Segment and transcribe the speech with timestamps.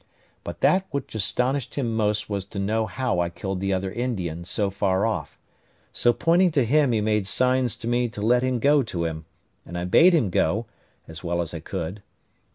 [0.43, 4.43] But that which astonished him most was to know how I killed the other Indian
[4.45, 5.37] so far off;
[5.93, 9.25] so, pointing to him, he made signs to me to let him go to him;
[9.63, 10.65] and I bade him go,
[11.07, 12.01] as well as I could.